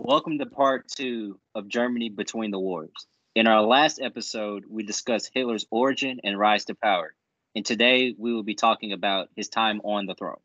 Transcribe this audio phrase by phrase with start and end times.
[0.00, 3.06] Welcome to part two of Germany Between the Wars.
[3.34, 7.14] In our last episode, we discussed Hitler's origin and rise to power.
[7.56, 10.38] And today we will be talking about his time on the throne.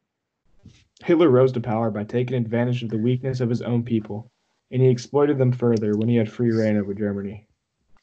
[1.06, 4.32] Hitler rose to power by taking advantage of the weakness of his own people,
[4.72, 7.46] and he exploited them further when he had free reign over Germany.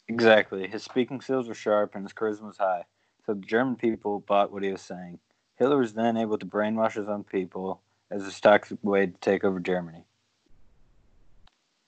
[0.08, 0.68] Exactly.
[0.68, 2.84] His speaking skills were sharp and his charisma was high,
[3.26, 5.18] so the German people bought what he was saying.
[5.56, 9.42] Hitler was then able to brainwash his own people as a toxic way to take
[9.44, 10.04] over Germany.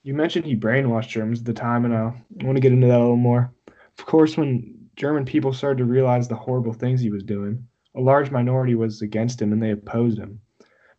[0.05, 2.13] You mentioned he brainwashed Germans at the time, and I
[2.45, 3.53] want to get into that a little more.
[3.99, 8.01] Of course, when German people started to realize the horrible things he was doing, a
[8.01, 10.41] large minority was against him and they opposed him.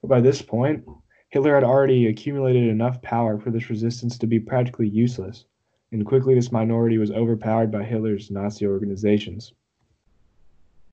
[0.02, 0.86] But by this point,
[1.30, 5.45] Hitler had already accumulated enough power for this resistance to be practically useless,
[5.92, 9.52] and quickly this minority was overpowered by Hitler's Nazi organizations.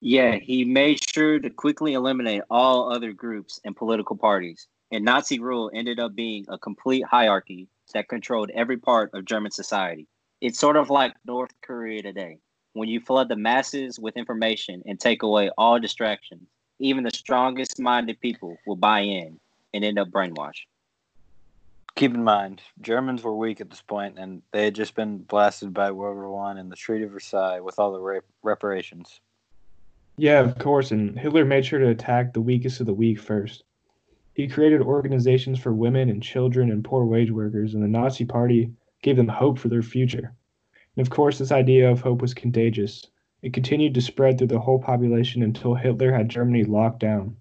[0.01, 5.39] Yeah, he made sure to quickly eliminate all other groups and political parties, and Nazi
[5.39, 10.07] rule ended up being a complete hierarchy that controlled every part of German society.
[10.41, 12.39] It's sort of like North Korea today.
[12.73, 17.79] When you flood the masses with information and take away all distractions, even the strongest
[17.79, 19.39] minded people will buy in
[19.75, 20.67] and end up brainwashed.
[21.97, 25.75] Keep in mind, Germans were weak at this point, and they had just been blasted
[25.75, 29.21] by World War One and the Treaty of Versailles with all the rep- reparations.
[30.17, 33.65] Yeah, of course, and Hitler made sure to attack the weakest of the weak first.
[34.33, 38.73] He created organizations for women and children and poor wage workers, and the Nazi Party
[39.03, 40.35] gave them hope for their future.
[40.97, 43.07] And of course, this idea of hope was contagious.
[43.43, 47.37] It continued to spread through the whole population until Hitler had Germany locked down.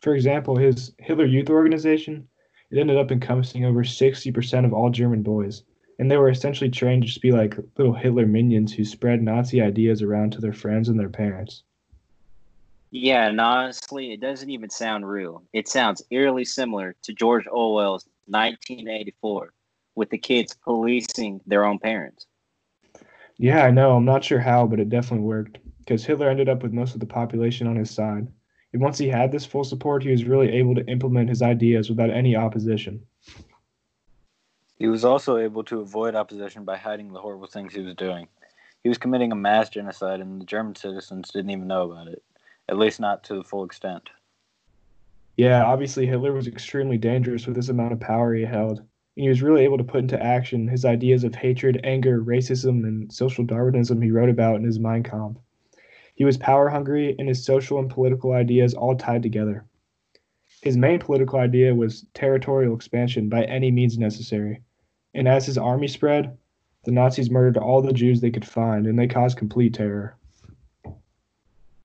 [0.00, 2.28] For example, his Hitler Youth Organization,
[2.70, 5.64] it ended up encompassing over 60% of all German boys,
[5.98, 9.60] and they were essentially trained to just be like little Hitler minions who spread Nazi
[9.60, 11.64] ideas around to their friends and their parents.
[12.90, 15.42] Yeah, and honestly, it doesn't even sound real.
[15.52, 19.52] It sounds eerily similar to George Orwell's 1984,
[19.96, 22.26] with the kids policing their own parents.
[23.38, 23.96] Yeah, I know.
[23.96, 27.00] I'm not sure how, but it definitely worked because Hitler ended up with most of
[27.00, 28.28] the population on his side.
[28.72, 31.88] And once he had this full support, he was really able to implement his ideas
[31.88, 33.04] without any opposition.
[34.78, 38.28] He was also able to avoid opposition by hiding the horrible things he was doing.
[38.82, 42.22] He was committing a mass genocide, and the German citizens didn't even know about it
[42.68, 44.10] at least not to the full extent.
[45.36, 48.78] Yeah, obviously Hitler was extremely dangerous with this amount of power he held.
[48.78, 52.84] And he was really able to put into action his ideas of hatred, anger, racism,
[52.84, 55.40] and social Darwinism he wrote about in his Mein Kampf.
[56.14, 59.66] He was power hungry, and his social and political ideas all tied together.
[60.62, 64.62] His main political idea was territorial expansion by any means necessary.
[65.14, 66.36] And as his army spread,
[66.84, 70.16] the Nazis murdered all the Jews they could find, and they caused complete terror.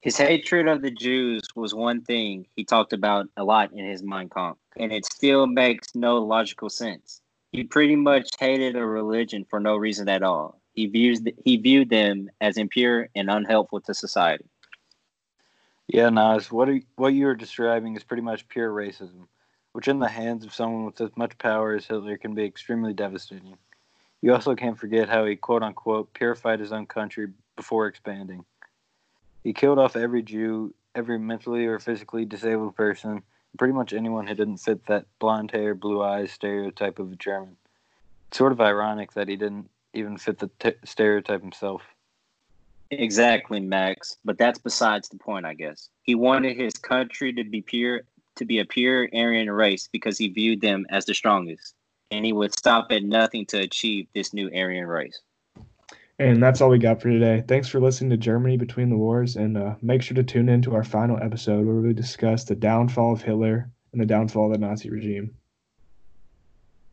[0.02, 4.02] His hatred of the Jews was one thing he talked about a lot in his
[4.02, 7.22] Mein Kampf, and it still makes no logical sense.
[7.52, 10.60] He pretty much hated a religion for no reason at all.
[10.74, 14.46] He views he viewed them as impure and unhelpful to society.
[15.88, 19.28] Yeah, Nas, what what you are describing is pretty much pure racism,
[19.74, 22.94] which in the hands of someone with as much power as Hitler can be extremely
[22.94, 23.56] devastating.
[24.22, 28.46] You also can't forget how he quote unquote purified his own country before expanding.
[29.44, 33.24] He killed off every Jew, every mentally or physically disabled person,
[33.58, 37.58] pretty much anyone who didn't fit that blonde hair, blue eyes stereotype of a German.
[38.30, 41.82] It's sort of ironic that he didn't even fit the t- stereotype himself.
[42.92, 44.18] Exactly, Max.
[44.24, 45.90] But that's besides the point, I guess.
[46.04, 48.02] He wanted his country to be pure,
[48.36, 51.74] to be a pure Aryan race because he viewed them as the strongest,
[52.12, 55.20] and he would stop at nothing to achieve this new Aryan race.
[56.22, 57.44] And that's all we got for today.
[57.48, 60.62] Thanks for listening to Germany Between the Wars, and uh, make sure to tune in
[60.62, 64.52] to our final episode where we discuss the downfall of Hitler and the downfall of
[64.52, 65.34] the Nazi regime.